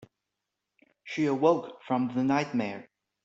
She 1.03 1.27
awoke 1.27 1.77
from 1.85 2.15
the 2.15 2.23
nightmare. 2.23 2.89